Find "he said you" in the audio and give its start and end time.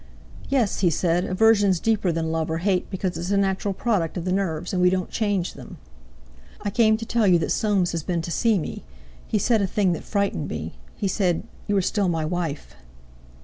10.95-11.77